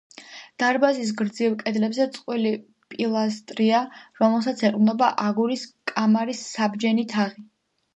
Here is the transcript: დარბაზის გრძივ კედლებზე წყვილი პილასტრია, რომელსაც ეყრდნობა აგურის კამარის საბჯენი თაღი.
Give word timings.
დარბაზის 0.61 1.11
გრძივ 1.19 1.57
კედლებზე 1.59 2.07
წყვილი 2.17 2.55
პილასტრია, 2.95 3.85
რომელსაც 4.25 4.67
ეყრდნობა 4.71 5.15
აგურის 5.31 5.71
კამარის 5.97 6.47
საბჯენი 6.59 7.13
თაღი. 7.19 7.51